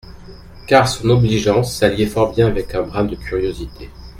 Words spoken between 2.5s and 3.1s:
un brin